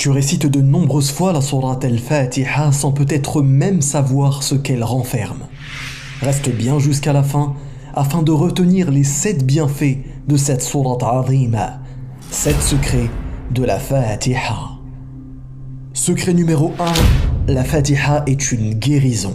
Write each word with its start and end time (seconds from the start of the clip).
Tu 0.00 0.08
récites 0.08 0.46
de 0.46 0.62
nombreuses 0.62 1.10
fois 1.10 1.34
la 1.34 1.42
sourate 1.42 1.84
al-Fatiha 1.84 2.72
sans 2.72 2.90
peut-être 2.90 3.42
même 3.42 3.82
savoir 3.82 4.42
ce 4.42 4.54
qu'elle 4.54 4.82
renferme. 4.82 5.42
Reste 6.22 6.48
bien 6.48 6.78
jusqu'à 6.78 7.12
la 7.12 7.22
fin 7.22 7.52
afin 7.92 8.22
de 8.22 8.32
retenir 8.32 8.90
les 8.90 9.04
sept 9.04 9.44
bienfaits 9.44 9.98
de 10.26 10.38
cette 10.38 10.62
sourate 10.62 11.02
azima, 11.02 11.80
sept 12.30 12.58
secrets 12.62 13.10
de 13.50 13.62
la 13.62 13.78
Fatiha. 13.78 14.70
Secret 15.92 16.32
numéro 16.32 16.72
1, 17.46 17.52
la 17.52 17.64
Fatiha 17.64 18.22
est 18.26 18.52
une 18.52 18.72
guérison. 18.72 19.34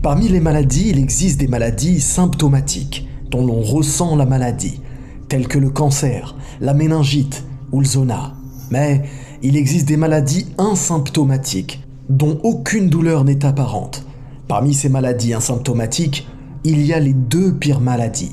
Parmi 0.00 0.28
les 0.28 0.40
maladies, 0.40 0.88
il 0.88 0.98
existe 0.98 1.38
des 1.38 1.48
maladies 1.48 2.00
symptomatiques 2.00 3.06
dont 3.30 3.44
l'on 3.44 3.60
ressent 3.60 4.16
la 4.16 4.24
maladie, 4.24 4.80
telles 5.28 5.48
que 5.48 5.58
le 5.58 5.68
cancer, 5.68 6.34
la 6.62 6.72
méningite 6.72 7.44
ou 7.72 7.80
le 7.80 7.86
zona. 7.86 8.32
Mais 8.70 9.02
il 9.42 9.56
existe 9.56 9.88
des 9.88 9.96
maladies 9.96 10.46
asymptomatiques 10.58 11.82
dont 12.08 12.38
aucune 12.42 12.90
douleur 12.90 13.24
n'est 13.24 13.44
apparente. 13.44 14.04
Parmi 14.48 14.74
ces 14.74 14.88
maladies 14.88 15.32
asymptomatiques, 15.32 16.28
il 16.64 16.84
y 16.84 16.92
a 16.92 16.98
les 16.98 17.14
deux 17.14 17.54
pires 17.54 17.80
maladies. 17.80 18.32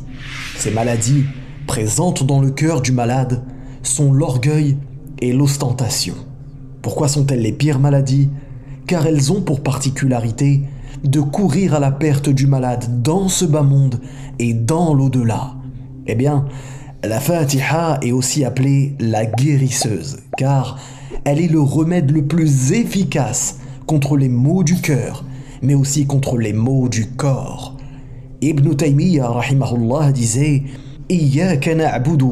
Ces 0.57 0.71
maladies, 0.71 1.23
présentes 1.65 2.25
dans 2.25 2.41
le 2.41 2.49
cœur 2.49 2.81
du 2.81 2.91
malade, 2.91 3.43
sont 3.83 4.11
l'orgueil 4.11 4.77
et 5.19 5.31
l'ostentation. 5.31 6.15
Pourquoi 6.81 7.07
sont-elles 7.07 7.41
les 7.41 7.51
pires 7.51 7.79
maladies? 7.79 8.29
Car 8.85 9.05
elles 9.05 9.31
ont 9.31 9.41
pour 9.41 9.61
particularité 9.61 10.63
de 11.03 11.21
courir 11.21 11.73
à 11.73 11.79
la 11.79 11.91
perte 11.91 12.29
du 12.29 12.47
malade 12.47 13.01
dans 13.03 13.29
ce 13.29 13.45
bas 13.45 13.61
monde 13.61 14.01
et 14.39 14.53
dans 14.53 14.93
l'au-delà. 14.93 15.55
Eh 16.07 16.15
bien, 16.15 16.45
la 17.03 17.19
Fatiha 17.19 17.99
est 18.01 18.11
aussi 18.11 18.43
appelée 18.43 18.95
la 18.99 19.25
guérisseuse, 19.25 20.17
car 20.37 20.79
elle 21.25 21.39
est 21.39 21.47
le 21.47 21.61
remède 21.61 22.11
le 22.11 22.25
plus 22.25 22.71
efficace 22.71 23.59
contre 23.85 24.17
les 24.17 24.29
maux 24.29 24.63
du 24.63 24.81
cœur, 24.81 25.23
mais 25.61 25.73
aussi 25.73 26.05
contre 26.05 26.37
les 26.37 26.53
maux 26.53 26.89
du 26.89 27.07
corps. 27.07 27.77
Ibn 28.41 28.75
Taymiyyah 28.75 29.41
disait 30.13 30.63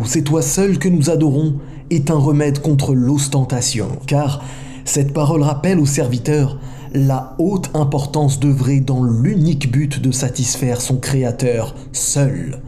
c'est 0.05 0.23
toi 0.23 0.41
seul 0.41 0.77
que 0.79 0.89
nous 0.89 1.09
adorons, 1.09 1.59
est 1.91 2.09
un 2.09 2.17
remède 2.17 2.59
contre 2.59 2.93
l'ostentation, 2.93 3.87
car 4.07 4.43
cette 4.83 5.13
parole 5.13 5.43
rappelle 5.43 5.79
aux 5.79 5.85
serviteurs 5.85 6.59
la 6.93 7.35
haute 7.37 7.69
importance 7.73 8.39
d'œuvrer 8.39 8.79
dans 8.79 9.03
l'unique 9.03 9.71
but 9.71 10.01
de 10.01 10.11
satisfaire 10.11 10.81
son 10.81 10.97
Créateur 10.97 11.75
seul. 11.91 12.61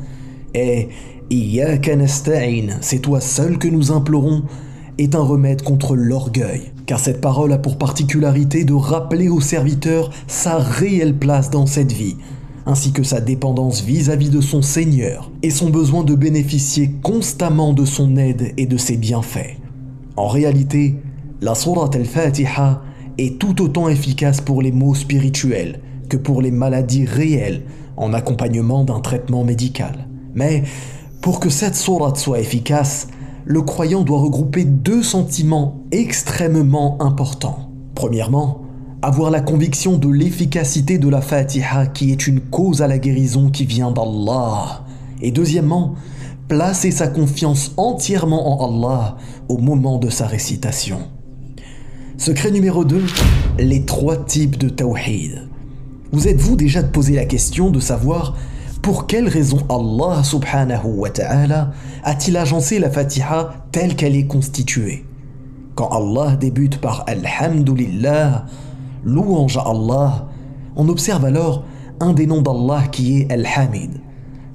Et 0.53 0.89
c'est 1.29 2.99
toi 2.99 3.21
seul 3.21 3.57
que 3.57 3.67
nous 3.67 3.91
implorons, 3.91 4.43
est 4.97 5.15
un 5.15 5.21
remède 5.21 5.61
contre 5.61 5.95
l'orgueil, 5.95 6.71
car 6.85 6.99
cette 6.99 7.21
parole 7.21 7.53
a 7.53 7.57
pour 7.57 7.77
particularité 7.77 8.63
de 8.63 8.73
rappeler 8.73 9.29
au 9.29 9.41
serviteur 9.41 10.11
sa 10.27 10.57
réelle 10.57 11.15
place 11.15 11.51
dans 11.51 11.65
cette 11.65 11.91
vie, 11.91 12.15
ainsi 12.65 12.91
que 12.91 13.03
sa 13.03 13.21
dépendance 13.21 13.83
vis-à-vis 13.83 14.29
de 14.29 14.41
son 14.41 14.61
Seigneur 14.61 15.31
et 15.43 15.51
son 15.51 15.69
besoin 15.69 16.03
de 16.03 16.15
bénéficier 16.15 16.91
constamment 17.03 17.73
de 17.73 17.85
son 17.85 18.17
aide 18.17 18.53
et 18.57 18.65
de 18.65 18.77
ses 18.77 18.97
bienfaits. 18.97 19.57
En 20.15 20.27
réalité, 20.27 20.95
la 21.41 21.53
Surat 21.53 21.91
al-Fatiha 21.93 22.81
est 23.17 23.39
tout 23.39 23.61
autant 23.61 23.87
efficace 23.89 24.41
pour 24.41 24.61
les 24.61 24.71
maux 24.71 24.95
spirituels 24.95 25.79
que 26.09 26.17
pour 26.17 26.41
les 26.41 26.51
maladies 26.51 27.05
réelles 27.05 27.63
en 27.97 28.13
accompagnement 28.13 28.83
d'un 28.83 28.99
traitement 28.99 29.43
médical. 29.43 30.07
Mais 30.33 30.63
pour 31.21 31.39
que 31.39 31.49
cette 31.49 31.75
sourate 31.75 32.17
soit 32.17 32.39
efficace, 32.39 33.07
le 33.45 33.61
croyant 33.61 34.03
doit 34.03 34.19
regrouper 34.19 34.65
deux 34.65 35.03
sentiments 35.03 35.83
extrêmement 35.91 37.01
importants. 37.01 37.71
Premièrement, 37.95 38.61
avoir 39.01 39.31
la 39.31 39.41
conviction 39.41 39.97
de 39.97 40.09
l'efficacité 40.09 40.97
de 40.97 41.07
la 41.07 41.21
Fatiha 41.21 41.87
qui 41.87 42.11
est 42.11 42.27
une 42.27 42.41
cause 42.41 42.81
à 42.81 42.87
la 42.87 42.97
guérison 42.97 43.49
qui 43.49 43.65
vient 43.65 43.91
d'Allah. 43.91 44.85
Et 45.21 45.31
deuxièmement, 45.31 45.95
placer 46.47 46.91
sa 46.91 47.07
confiance 47.07 47.71
entièrement 47.77 48.61
en 48.61 48.75
Allah 48.75 49.17
au 49.49 49.57
moment 49.57 49.97
de 49.97 50.09
sa 50.09 50.27
récitation. 50.27 50.99
Secret 52.17 52.51
numéro 52.51 52.83
2, 52.83 53.03
les 53.59 53.85
trois 53.85 54.17
types 54.17 54.57
de 54.57 54.69
tawhid. 54.69 55.47
Vous 56.11 56.27
êtes-vous 56.27 56.55
déjà 56.55 56.83
posé 56.83 57.15
la 57.15 57.25
question 57.25 57.69
de 57.69 57.79
savoir 57.79 58.35
pour 58.87 59.05
quelle 59.05 59.27
raison 59.27 59.57
Allah 59.67 60.23
subhanahu 60.23 60.85
wa 60.85 61.09
ta'ala 61.09 61.71
a-t-il 62.05 62.37
agencé 62.37 62.79
la 62.79 62.89
Fatiha 62.89 63.67
telle 63.73 63.97
qu'elle 63.97 64.15
est 64.15 64.27
constituée? 64.27 65.03
Quand 65.75 65.89
Allah 65.89 66.37
débute 66.37 66.79
par 66.79 67.03
Alhamdulillah, 67.05 68.45
louange 69.03 69.57
à 69.57 69.63
Allah, 69.67 70.29
on 70.77 70.87
observe 70.87 71.25
alors 71.25 71.65
un 71.99 72.13
des 72.13 72.27
noms 72.27 72.41
d'Allah 72.41 72.83
qui 72.89 73.19
est 73.19 73.29
Al-Hamid, 73.29 73.91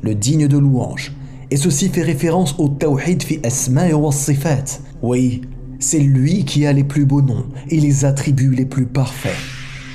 le 0.01 0.15
digne 0.15 0.49
de 0.49 0.57
louange. 0.57 1.13
Et 1.51 1.59
ceci 1.59 1.91
fait 1.91 2.01
référence 2.01 2.55
au 2.59 2.71
Tawhid 2.71 3.23
fi 3.23 3.39
asma 3.45 3.89
wa 3.91 4.13
sifat. 4.13 4.81
Oui, 5.03 5.43
c'est 5.79 5.99
lui 5.99 6.47
qui 6.47 6.65
a 6.65 6.73
les 6.73 6.85
plus 6.85 7.05
beaux 7.05 7.21
noms 7.21 7.45
et 7.69 7.79
les 7.79 8.07
attributs 8.07 8.55
les 8.55 8.65
plus 8.65 8.87
parfaits. 8.87 9.37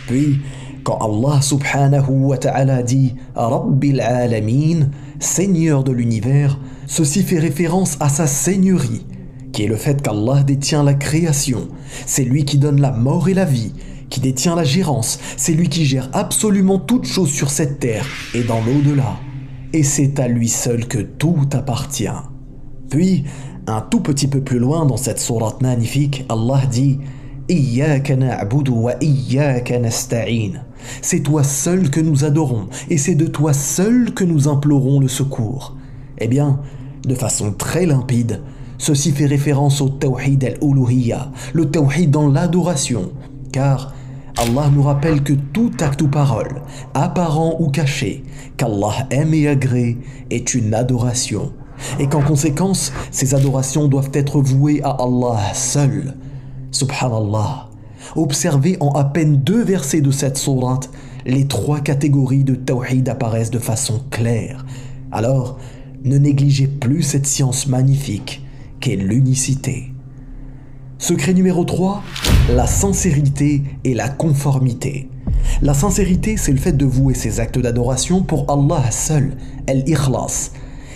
Puis, 0.05 0.41
quand 0.87 0.99
Allah 0.99 1.41
subhanahu 1.41 2.27
wa 2.29 2.37
ta'ala 2.37 2.81
dit 2.81 3.13
Rabbil 3.35 3.99
alamin, 3.99 4.87
Seigneur 5.19 5.83
de 5.83 5.91
l'univers, 5.91 6.57
ceci 6.85 7.23
fait 7.23 7.39
référence 7.39 7.97
à 7.99 8.07
sa 8.07 8.25
seigneurie, 8.25 9.05
qui 9.51 9.63
est 9.63 9.67
le 9.67 9.75
fait 9.75 10.01
qu'Allah 10.01 10.43
détient 10.43 10.83
la 10.83 10.93
création. 10.93 11.67
C'est 12.05 12.23
lui 12.23 12.45
qui 12.45 12.57
donne 12.57 12.79
la 12.79 12.91
mort 12.91 13.27
et 13.27 13.33
la 13.33 13.43
vie, 13.43 13.73
qui 14.09 14.21
détient 14.21 14.55
la 14.55 14.63
gérance. 14.63 15.19
C'est 15.35 15.51
lui 15.51 15.67
qui 15.67 15.85
gère 15.85 16.09
absolument 16.13 16.79
toutes 16.79 17.05
choses 17.05 17.31
sur 17.31 17.49
cette 17.49 17.81
terre 17.81 18.05
et 18.33 18.43
dans 18.43 18.61
l'au-delà. 18.61 19.17
Et 19.73 19.83
c'est 19.83 20.21
à 20.21 20.29
lui 20.29 20.47
seul 20.47 20.87
que 20.87 20.99
tout 20.99 21.49
appartient. 21.51 22.07
Puis, 22.89 23.25
un 23.67 23.81
tout 23.81 23.99
petit 23.99 24.27
peu 24.27 24.39
plus 24.39 24.59
loin 24.59 24.85
dans 24.85 24.95
cette 24.95 25.19
sourate 25.19 25.61
magnifique, 25.61 26.23
Allah 26.29 26.61
dit 26.71 26.99
c'est 31.01 31.21
toi 31.21 31.43
seul 31.43 31.89
que 31.89 31.99
nous 31.99 32.25
adorons, 32.25 32.67
et 32.89 32.97
c'est 32.97 33.15
de 33.15 33.27
toi 33.27 33.53
seul 33.53 34.13
que 34.13 34.23
nous 34.23 34.47
implorons 34.47 34.99
le 34.99 35.07
secours. 35.07 35.75
Eh 36.19 36.27
bien, 36.27 36.59
de 37.05 37.15
façon 37.15 37.51
très 37.51 37.85
limpide, 37.85 38.41
ceci 38.77 39.11
fait 39.11 39.25
référence 39.25 39.81
au 39.81 39.89
Tawhid 39.89 40.43
al-Uluhiyya, 40.43 41.31
le 41.53 41.69
Tawhid 41.69 42.11
dans 42.11 42.29
l'adoration, 42.29 43.11
car 43.51 43.93
Allah 44.37 44.69
nous 44.71 44.83
rappelle 44.83 45.23
que 45.23 45.33
tout 45.33 45.71
acte 45.79 46.01
ou 46.01 46.07
parole, 46.07 46.61
apparent 46.93 47.55
ou 47.59 47.69
caché, 47.69 48.23
qu'Allah 48.55 49.07
aime 49.09 49.33
et 49.33 49.47
agrée, 49.47 49.97
est 50.29 50.53
une 50.53 50.73
adoration, 50.73 51.53
et 51.99 52.07
qu'en 52.07 52.21
conséquence, 52.21 52.91
ces 53.11 53.33
adorations 53.33 53.87
doivent 53.87 54.11
être 54.13 54.39
vouées 54.39 54.81
à 54.83 54.97
Allah 54.99 55.53
seul, 55.53 56.15
Subhanallah. 56.71 57.66
Observez 58.15 58.77
en 58.79 58.91
à 58.91 59.03
peine 59.03 59.37
deux 59.37 59.63
versets 59.63 60.01
de 60.01 60.11
cette 60.11 60.37
sourate, 60.37 60.89
les 61.25 61.47
trois 61.47 61.81
catégories 61.81 62.43
de 62.43 62.55
tawhid 62.55 63.09
apparaissent 63.09 63.51
de 63.51 63.59
façon 63.59 64.01
claire. 64.09 64.65
Alors, 65.11 65.57
ne 66.03 66.17
négligez 66.17 66.67
plus 66.67 67.03
cette 67.03 67.25
science 67.25 67.67
magnifique 67.67 68.43
qu'est 68.79 68.95
l'unicité. 68.95 69.91
Secret 70.99 71.33
numéro 71.33 71.63
3, 71.63 72.01
la 72.55 72.65
sincérité 72.65 73.63
et 73.83 73.93
la 73.93 74.09
conformité. 74.09 75.09
La 75.61 75.73
sincérité, 75.73 76.37
c'est 76.37 76.51
le 76.51 76.57
fait 76.57 76.75
de 76.75 76.85
vouer 76.85 77.13
ses 77.13 77.39
actes 77.39 77.59
d'adoration 77.59 78.23
pour 78.23 78.49
Allah 78.49 78.89
seul, 78.91 79.37
el-ikhlas, 79.67 80.51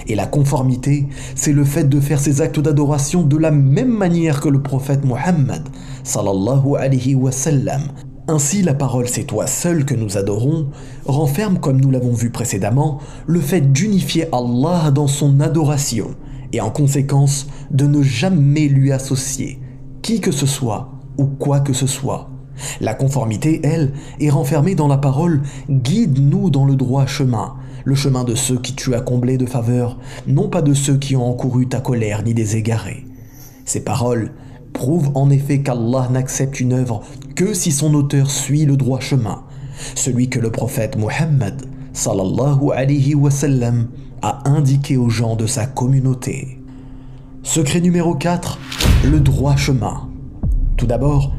et 0.07 0.15
la 0.15 0.25
conformité, 0.25 1.07
c'est 1.35 1.53
le 1.53 1.63
fait 1.63 1.87
de 1.87 1.99
faire 1.99 2.19
ses 2.19 2.41
actes 2.41 2.59
d'adoration 2.59 3.23
de 3.23 3.37
la 3.37 3.51
même 3.51 3.91
manière 3.91 4.41
que 4.41 4.49
le 4.49 4.61
prophète 4.61 5.05
Mohammed 5.05 5.63
sallallahu. 6.03 6.77
Ainsi, 8.27 8.61
la 8.61 8.73
parole 8.73 9.07
C'est 9.07 9.23
toi 9.23 9.47
seul 9.47 9.83
que 9.83 9.95
nous 9.95 10.17
adorons 10.17 10.69
renferme, 11.05 11.59
comme 11.59 11.81
nous 11.81 11.91
l'avons 11.91 12.13
vu 12.13 12.29
précédemment, 12.29 12.99
le 13.27 13.41
fait 13.41 13.73
d'unifier 13.73 14.27
Allah 14.31 14.91
dans 14.91 15.07
son 15.07 15.39
adoration 15.39 16.11
et 16.53 16.61
en 16.61 16.69
conséquence 16.69 17.47
de 17.71 17.87
ne 17.87 18.01
jamais 18.01 18.67
lui 18.67 18.91
associer 18.91 19.59
qui 20.01 20.21
que 20.21 20.31
ce 20.31 20.45
soit 20.45 20.91
ou 21.17 21.25
quoi 21.25 21.59
que 21.59 21.73
ce 21.73 21.87
soit. 21.87 22.30
La 22.79 22.93
conformité, 22.93 23.61
elle, 23.63 23.93
est 24.19 24.29
renfermée 24.29 24.75
dans 24.75 24.87
la 24.87 24.97
parole 24.97 25.41
Guide-nous 25.69 26.49
dans 26.49 26.65
le 26.65 26.75
droit 26.75 27.05
chemin, 27.05 27.55
le 27.83 27.95
chemin 27.95 28.23
de 28.23 28.35
ceux 28.35 28.59
qui 28.59 28.73
tu 28.73 28.93
as 28.95 29.01
comblé 29.01 29.37
de 29.37 29.45
faveur, 29.45 29.97
non 30.27 30.49
pas 30.49 30.61
de 30.61 30.73
ceux 30.73 30.97
qui 30.97 31.15
ont 31.15 31.29
encouru 31.29 31.67
ta 31.67 31.79
colère 31.79 32.23
ni 32.23 32.33
des 32.33 32.57
égarés. 32.57 33.05
Ces 33.65 33.83
paroles 33.83 34.31
prouvent 34.73 35.11
en 35.15 35.29
effet 35.29 35.61
qu'Allah 35.61 36.09
n'accepte 36.11 36.59
une 36.59 36.73
œuvre 36.73 37.01
que 37.35 37.53
si 37.53 37.71
son 37.71 37.93
auteur 37.93 38.29
suit 38.29 38.65
le 38.65 38.77
droit 38.77 38.99
chemin, 38.99 39.43
celui 39.95 40.29
que 40.29 40.39
le 40.39 40.51
prophète 40.51 40.97
Mohammed 40.97 41.63
sallallahu 41.93 42.71
alayhi 42.73 43.15
wa 43.15 43.31
sallam, 43.31 43.87
a 44.21 44.47
indiqué 44.49 44.97
aux 44.97 45.09
gens 45.09 45.35
de 45.35 45.47
sa 45.47 45.65
communauté. 45.65 46.59
Secret 47.43 47.81
numéro 47.81 48.13
4, 48.15 48.59
le 49.05 49.19
droit 49.19 49.55
chemin. 49.55 50.09
Tout 50.77 50.85
d'abord, 50.85 51.33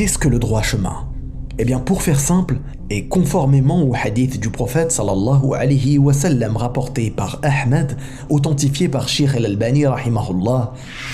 qu'est-ce 0.00 0.16
que 0.16 0.28
le 0.28 0.38
droit 0.38 0.62
chemin? 0.62 1.10
Eh 1.58 1.66
bien, 1.66 1.78
pour 1.78 2.00
faire 2.00 2.18
simple, 2.18 2.58
et 2.88 3.06
conformément 3.06 3.82
au 3.82 3.94
hadith 3.94 4.40
du 4.40 4.48
prophète 4.48 4.92
sallallahu 4.92 5.52
alayhi 5.54 5.98
wa 5.98 6.14
sallam 6.14 6.56
rapporté 6.56 7.10
par 7.10 7.38
Ahmed, 7.42 7.98
authentifié 8.30 8.88
par 8.88 9.10
Shir 9.10 9.34
al-Albani 9.36 9.84
rahimahullah, 9.84 10.72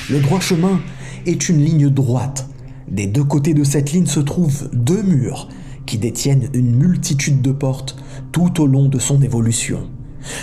le 0.08 0.20
droit 0.20 0.38
chemin 0.38 0.78
est 1.26 1.48
une 1.48 1.64
ligne 1.64 1.90
droite. 1.90 2.48
Des 2.86 3.08
deux 3.08 3.24
côtés 3.24 3.54
de 3.54 3.64
cette 3.64 3.90
ligne 3.90 4.06
se 4.06 4.20
trouvent 4.20 4.70
deux 4.72 5.02
murs 5.02 5.48
qui 5.84 5.98
détiennent 5.98 6.48
une 6.54 6.76
multitude 6.76 7.42
de 7.42 7.50
portes 7.50 7.96
tout 8.30 8.62
au 8.62 8.68
long 8.68 8.86
de 8.86 9.00
son 9.00 9.20
évolution. 9.20 9.90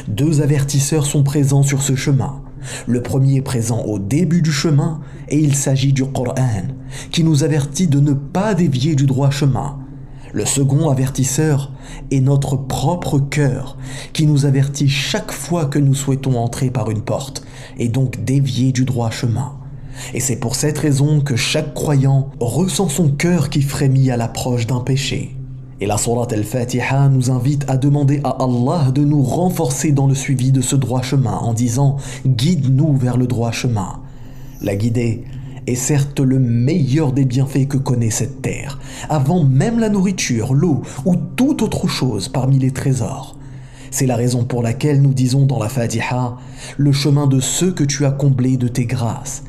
Deux 0.09 0.41
avertisseurs 0.41 1.05
sont 1.05 1.23
présents 1.23 1.63
sur 1.63 1.81
ce 1.81 1.95
chemin. 1.95 2.41
Le 2.87 3.01
premier 3.01 3.37
est 3.37 3.41
présent 3.41 3.83
au 3.83 3.99
début 3.99 4.41
du 4.41 4.51
chemin 4.51 4.99
et 5.33 5.37
il 5.39 5.55
s'agit 5.55 5.93
du 5.93 6.05
Coran 6.05 6.67
qui 7.11 7.23
nous 7.23 7.43
avertit 7.43 7.87
de 7.87 7.99
ne 7.99 8.13
pas 8.13 8.53
dévier 8.53 8.93
du 8.93 9.07
droit 9.07 9.31
chemin. 9.31 9.79
Le 10.31 10.45
second 10.45 10.91
avertisseur 10.91 11.71
est 12.11 12.19
notre 12.19 12.55
propre 12.55 13.17
cœur 13.17 13.75
qui 14.13 14.27
nous 14.27 14.45
avertit 14.45 14.87
chaque 14.87 15.31
fois 15.31 15.65
que 15.65 15.79
nous 15.79 15.95
souhaitons 15.95 16.37
entrer 16.37 16.69
par 16.69 16.91
une 16.91 17.01
porte 17.01 17.43
et 17.79 17.89
donc 17.89 18.23
dévier 18.23 18.71
du 18.71 18.85
droit 18.85 19.09
chemin. 19.09 19.53
Et 20.13 20.19
c'est 20.19 20.35
pour 20.35 20.55
cette 20.55 20.77
raison 20.77 21.19
que 21.19 21.35
chaque 21.35 21.73
croyant 21.73 22.29
ressent 22.39 22.89
son 22.89 23.09
cœur 23.09 23.49
qui 23.49 23.63
frémit 23.63 24.11
à 24.11 24.17
l'approche 24.17 24.67
d'un 24.67 24.81
péché. 24.81 25.35
Et 25.81 25.87
la 25.87 25.97
Surat 25.97 26.27
al-Fatiha 26.29 27.09
nous 27.09 27.31
invite 27.31 27.67
à 27.67 27.77
demander 27.77 28.21
à 28.23 28.37
Allah 28.39 28.91
de 28.91 29.03
nous 29.03 29.23
renforcer 29.23 29.93
dans 29.93 30.05
le 30.05 30.13
suivi 30.13 30.51
de 30.51 30.61
ce 30.61 30.75
droit 30.75 31.01
chemin 31.01 31.37
en 31.37 31.53
disant 31.53 31.97
Guide-nous 32.23 32.95
vers 32.97 33.17
le 33.17 33.25
droit 33.25 33.51
chemin. 33.51 34.02
La 34.63 34.77
guider 34.77 35.25
est 35.67 35.75
certes 35.75 36.21
le 36.21 36.39
meilleur 36.39 37.11
des 37.11 37.25
bienfaits 37.25 37.67
que 37.67 37.77
connaît 37.77 38.09
cette 38.09 38.41
terre, 38.41 38.79
avant 39.09 39.43
même 39.43 39.77
la 39.77 39.89
nourriture, 39.89 40.53
l'eau 40.53 40.83
ou 41.03 41.17
toute 41.17 41.61
autre 41.61 41.89
chose 41.89 42.29
parmi 42.29 42.59
les 42.59 42.71
trésors. 42.71 43.37
C'est 43.91 44.05
la 44.05 44.15
raison 44.15 44.45
pour 44.45 44.63
laquelle 44.63 45.01
nous 45.01 45.13
disons 45.13 45.45
dans 45.45 45.59
la 45.59 45.67
Fatiha 45.67 46.37
le 46.77 46.91
chemin 46.93 47.27
de 47.27 47.41
ceux 47.41 47.73
que 47.73 47.83
tu 47.83 48.05
as 48.05 48.11
comblés 48.11 48.55
de 48.55 48.69
tes 48.69 48.85
grâces. 48.85 49.43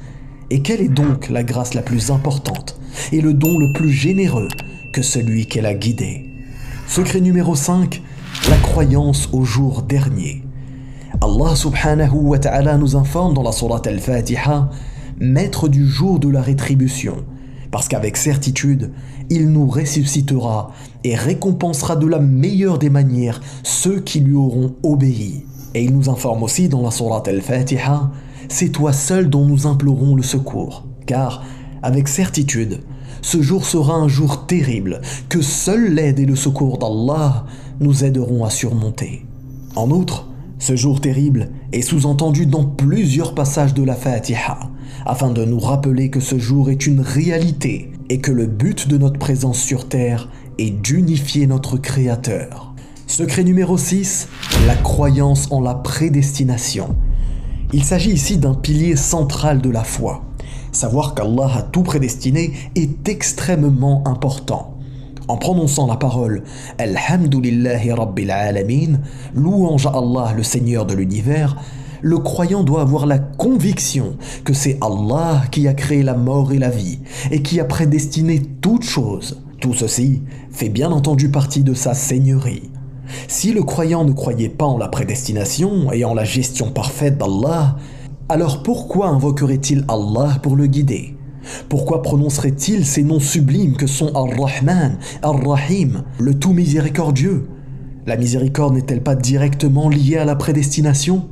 Et 0.50 0.62
quelle 0.62 0.80
est 0.80 0.88
donc 0.88 1.30
la 1.30 1.44
grâce 1.44 1.74
la 1.74 1.82
plus 1.82 2.10
importante 2.10 2.76
et 3.12 3.20
le 3.20 3.34
don 3.34 3.56
le 3.56 3.72
plus 3.72 3.90
généreux 3.90 4.48
que 4.92 5.02
celui 5.02 5.46
qu'elle 5.46 5.66
a 5.66 5.74
guidé? 5.74 6.28
Secret 6.88 7.20
numéro 7.20 7.54
5, 7.54 8.02
la 8.50 8.56
croyance 8.56 9.28
au 9.32 9.44
jour 9.44 9.82
dernier. 9.82 10.42
Allah 11.20 11.54
subhanahu 11.54 12.14
wa 12.14 12.38
ta'ala 12.40 12.76
nous 12.76 12.96
informe 12.96 13.32
dans 13.32 13.44
la 13.44 13.52
Surat 13.52 13.82
al-Fatiha, 13.86 14.68
maître 15.18 15.68
du 15.68 15.86
jour 15.86 16.18
de 16.18 16.28
la 16.28 16.42
rétribution, 16.42 17.24
parce 17.70 17.88
qu'avec 17.88 18.16
certitude, 18.16 18.92
il 19.30 19.50
nous 19.50 19.66
ressuscitera 19.66 20.72
et 21.02 21.14
récompensera 21.14 21.96
de 21.96 22.06
la 22.06 22.18
meilleure 22.18 22.78
des 22.78 22.90
manières 22.90 23.40
ceux 23.62 24.00
qui 24.00 24.20
lui 24.20 24.34
auront 24.34 24.74
obéi. 24.82 25.44
Et 25.74 25.82
il 25.82 25.94
nous 25.94 26.08
informe 26.08 26.42
aussi 26.42 26.68
dans 26.68 26.82
la 26.82 26.90
Surat 26.90 27.22
al-Fatiha 27.26 28.10
c'est 28.48 28.70
toi 28.70 28.92
seul 28.92 29.30
dont 29.30 29.44
nous 29.44 29.66
implorons 29.66 30.14
le 30.14 30.22
secours. 30.22 30.84
Car, 31.06 31.44
avec 31.82 32.08
certitude, 32.08 32.80
ce 33.22 33.42
jour 33.42 33.64
sera 33.64 33.94
un 33.94 34.08
jour 34.08 34.46
terrible 34.46 35.00
que 35.28 35.40
seule 35.40 35.94
l'aide 35.94 36.20
et 36.20 36.26
le 36.26 36.36
secours 36.36 36.78
d'Allah 36.78 37.46
nous 37.80 38.04
aideront 38.04 38.44
à 38.44 38.50
surmonter. 38.50 39.26
En 39.76 39.90
outre, 39.90 40.28
ce 40.58 40.76
jour 40.76 41.00
terrible 41.00 41.50
est 41.72 41.82
sous-entendu 41.82 42.46
dans 42.46 42.64
plusieurs 42.64 43.34
passages 43.34 43.74
de 43.74 43.82
la 43.82 43.94
Fatiha, 43.94 44.58
afin 45.06 45.30
de 45.30 45.44
nous 45.44 45.58
rappeler 45.58 46.10
que 46.10 46.20
ce 46.20 46.38
jour 46.38 46.70
est 46.70 46.86
une 46.86 47.00
réalité 47.00 47.90
et 48.08 48.20
que 48.20 48.32
le 48.32 48.46
but 48.46 48.88
de 48.88 48.98
notre 48.98 49.18
présence 49.18 49.58
sur 49.58 49.88
Terre 49.88 50.28
est 50.58 50.70
d'unifier 50.70 51.46
notre 51.46 51.76
Créateur. 51.76 52.74
Secret 53.06 53.44
numéro 53.44 53.76
6, 53.76 54.28
la 54.66 54.76
croyance 54.76 55.50
en 55.50 55.60
la 55.60 55.74
prédestination. 55.74 56.96
Il 57.72 57.84
s'agit 57.84 58.12
ici 58.12 58.38
d'un 58.38 58.54
pilier 58.54 58.96
central 58.96 59.60
de 59.60 59.70
la 59.70 59.84
foi. 59.84 60.22
Savoir 60.72 61.14
qu'Allah 61.14 61.50
a 61.56 61.62
tout 61.62 61.82
prédestiné 61.82 62.52
est 62.74 63.08
extrêmement 63.08 64.02
important. 64.06 64.74
En 65.28 65.36
prononçant 65.36 65.86
la 65.86 65.96
parole 65.96 66.42
Alhamdulillahi 66.78 67.92
Rabbil 67.92 68.30
Alamin, 68.30 69.00
louange 69.34 69.86
à 69.86 69.90
Allah 69.90 70.34
le 70.36 70.42
Seigneur 70.42 70.84
de 70.84 70.94
l'univers, 70.94 71.56
le 72.04 72.18
croyant 72.18 72.64
doit 72.64 72.82
avoir 72.82 73.06
la 73.06 73.18
conviction 73.18 74.18
que 74.44 74.52
c'est 74.52 74.76
Allah 74.82 75.42
qui 75.50 75.66
a 75.66 75.72
créé 75.72 76.02
la 76.02 76.12
mort 76.12 76.52
et 76.52 76.58
la 76.58 76.68
vie 76.68 76.98
et 77.30 77.40
qui 77.40 77.60
a 77.60 77.64
prédestiné 77.64 78.42
toutes 78.60 78.84
choses. 78.84 79.42
Tout 79.58 79.72
ceci 79.72 80.20
fait 80.50 80.68
bien 80.68 80.92
entendu 80.92 81.30
partie 81.30 81.64
de 81.64 81.72
sa 81.72 81.94
seigneurie. 81.94 82.70
Si 83.26 83.54
le 83.54 83.62
croyant 83.62 84.04
ne 84.04 84.12
croyait 84.12 84.50
pas 84.50 84.66
en 84.66 84.76
la 84.76 84.88
prédestination 84.88 85.92
et 85.92 86.04
en 86.04 86.12
la 86.12 86.24
gestion 86.24 86.70
parfaite 86.70 87.16
d'Allah, 87.16 87.76
alors 88.28 88.62
pourquoi 88.62 89.08
invoquerait-il 89.08 89.86
Allah 89.88 90.38
pour 90.42 90.56
le 90.56 90.66
guider? 90.66 91.16
Pourquoi 91.70 92.02
prononcerait-il 92.02 92.84
ces 92.84 93.02
noms 93.02 93.18
sublimes 93.18 93.76
que 93.76 93.86
sont 93.86 94.12
Ar-Rahman, 94.14 94.98
Ar-Rahim, 95.22 96.04
le 96.18 96.34
tout 96.34 96.52
miséricordieux? 96.52 97.48
La 98.06 98.18
miséricorde 98.18 98.74
n'est-elle 98.74 99.02
pas 99.02 99.14
directement 99.14 99.88
liée 99.88 100.18
à 100.18 100.26
la 100.26 100.36
prédestination? 100.36 101.28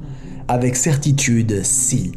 Avec 0.52 0.76
certitude, 0.76 1.62
si 1.64 2.12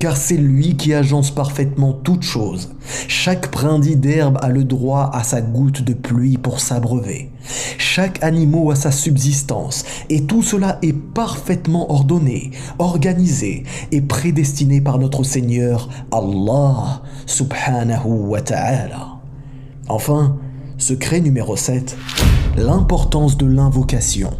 car 0.00 0.16
c'est 0.16 0.36
lui 0.36 0.76
qui 0.76 0.94
agence 0.94 1.30
parfaitement 1.30 1.92
toutes 1.92 2.22
choses. 2.22 2.70
Chaque 3.06 3.52
brindille 3.52 3.96
d'herbe 3.96 4.38
a 4.40 4.48
le 4.48 4.64
droit 4.64 5.10
à 5.12 5.22
sa 5.22 5.40
goutte 5.40 5.82
de 5.82 5.92
pluie 5.92 6.38
pour 6.38 6.58
s'abreuver. 6.58 7.30
Chaque 7.78 8.22
animal 8.22 8.72
a 8.72 8.74
sa 8.74 8.90
subsistance, 8.92 9.84
et 10.08 10.24
tout 10.24 10.42
cela 10.42 10.78
est 10.82 10.92
parfaitement 10.92 11.90
ordonné, 11.90 12.50
organisé 12.80 13.64
et 13.92 14.00
prédestiné 14.00 14.80
par 14.80 14.98
notre 14.98 15.22
Seigneur 15.24 15.88
Allah 16.12 17.02
subhanahu 17.26 18.08
wa 18.28 18.40
ta'ala. 18.40 19.18
Enfin, 19.88 20.36
secret 20.78 21.20
numéro 21.20 21.56
7, 21.56 21.96
l'importance 22.56 23.36
de 23.36 23.46
l'invocation. 23.46 24.30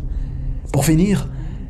Pour 0.73 0.85
finir, 0.85 1.29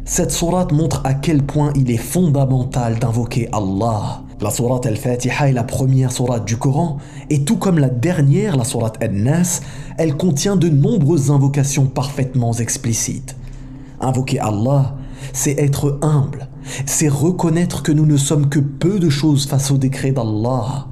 cette 0.08 0.32
sourate 0.32 0.72
montre 0.72 1.02
à 1.04 1.12
quel 1.12 1.42
point 1.42 1.70
il 1.76 1.90
est 1.90 1.98
fondamental 1.98 2.98
d'invoquer 2.98 3.46
Allah. 3.52 4.22
La 4.40 4.50
sourate 4.50 4.86
Al-Fatiha 4.86 5.50
est 5.50 5.52
la 5.52 5.64
première 5.64 6.12
sourate 6.12 6.46
du 6.46 6.56
Coran, 6.56 6.96
et 7.28 7.44
tout 7.44 7.58
comme 7.58 7.78
la 7.78 7.90
dernière, 7.90 8.56
la 8.56 8.64
sourate 8.64 8.96
Al-Nas, 9.02 9.60
elle 9.98 10.16
contient 10.16 10.56
de 10.56 10.70
nombreuses 10.70 11.30
invocations 11.30 11.84
parfaitement 11.84 12.54
explicites. 12.54 13.36
Invoquer 14.00 14.38
Allah, 14.40 14.96
c'est 15.34 15.58
être 15.58 15.98
humble, 16.00 16.48
c'est 16.86 17.08
reconnaître 17.08 17.82
que 17.82 17.92
nous 17.92 18.06
ne 18.06 18.16
sommes 18.16 18.48
que 18.48 18.60
peu 18.60 18.98
de 18.98 19.10
choses 19.10 19.46
face 19.46 19.70
au 19.70 19.76
décret 19.76 20.12
d'Allah. 20.12 20.86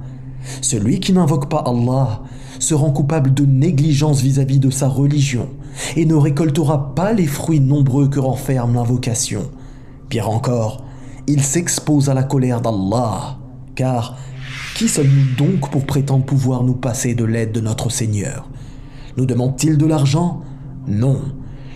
Celui 0.61 0.99
qui 0.99 1.11
n'invoque 1.11 1.49
pas 1.49 1.63
Allah 1.65 2.21
se 2.59 2.75
rend 2.75 2.91
coupable 2.91 3.33
de 3.33 3.45
négligence 3.45 4.21
vis-à-vis 4.21 4.59
de 4.59 4.69
sa 4.69 4.87
religion 4.87 5.49
et 5.95 6.05
ne 6.05 6.15
récoltera 6.15 6.95
pas 6.95 7.13
les 7.13 7.27
fruits 7.27 7.59
nombreux 7.59 8.07
que 8.07 8.19
renferme 8.19 8.75
l'invocation. 8.75 9.51
Pire 10.09 10.29
encore, 10.29 10.85
il 11.27 11.43
s'expose 11.43 12.09
à 12.09 12.13
la 12.13 12.23
colère 12.23 12.61
d'Allah, 12.61 13.37
car 13.75 14.17
qui 14.75 14.87
sommes-nous 14.87 15.35
donc 15.37 15.69
pour 15.69 15.85
prétendre 15.85 16.23
pouvoir 16.23 16.63
nous 16.63 16.75
passer 16.75 17.15
de 17.15 17.25
l'aide 17.25 17.51
de 17.51 17.61
notre 17.61 17.89
Seigneur? 17.89 18.47
Nous 19.17 19.25
demande-t-il 19.25 19.77
de 19.77 19.85
l'argent? 19.85 20.41
Non. 20.87 21.19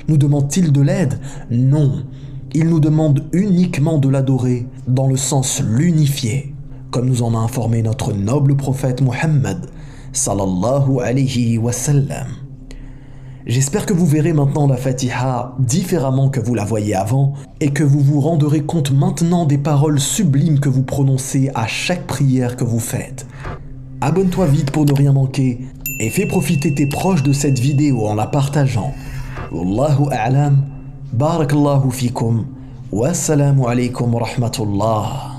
Nous 0.07 0.17
demande-t-il 0.17 0.71
de 0.71 0.81
l'aide? 0.81 1.19
Non. 1.49 2.05
Il 2.53 2.69
nous 2.69 2.79
demande 2.79 3.23
uniquement 3.33 3.97
de 3.97 4.09
l'adorer 4.09 4.67
dans 4.87 5.07
le 5.07 5.17
sens 5.17 5.61
l'unifier, 5.61 6.53
comme 6.91 7.07
nous 7.07 7.23
en 7.23 7.33
a 7.33 7.39
informé 7.39 7.81
notre 7.81 8.13
noble 8.13 8.55
prophète 8.55 9.01
Muhammad 9.01 9.69
sallallahu 10.13 10.99
alayhi 10.99 11.57
wa 11.57 11.71
sallam. 11.71 12.27
J'espère 13.47 13.87
que 13.87 13.93
vous 13.93 14.05
verrez 14.05 14.33
maintenant 14.33 14.67
la 14.67 14.77
Fatiha 14.77 15.55
différemment 15.57 16.29
que 16.29 16.39
vous 16.39 16.53
la 16.53 16.63
voyez 16.63 16.93
avant 16.93 17.33
et 17.59 17.71
que 17.71 17.83
vous 17.83 17.99
vous 17.99 18.21
rendrez 18.21 18.61
compte 18.61 18.91
maintenant 18.91 19.45
des 19.45 19.57
paroles 19.57 19.99
sublimes 19.99 20.59
que 20.59 20.69
vous 20.69 20.83
prononcez 20.83 21.49
à 21.55 21.65
chaque 21.65 22.05
prière 22.05 22.55
que 22.55 22.63
vous 22.63 22.79
faites. 22.79 23.25
Abonne-toi 23.99 24.45
vite 24.45 24.69
pour 24.69 24.85
ne 24.85 24.93
rien 24.93 25.13
manquer 25.13 25.59
et 25.99 26.09
fais 26.11 26.27
profiter 26.27 26.75
tes 26.75 26.85
proches 26.85 27.23
de 27.23 27.33
cette 27.33 27.57
vidéo 27.57 28.05
en 28.05 28.13
la 28.13 28.27
partageant. 28.27 28.93
Wallahu 29.51 30.09
a'lam, 30.11 30.63
barakallahu 31.11 31.89
wassalamu 32.91 33.63
wa 33.63 33.73
rahmatullah. 33.73 35.30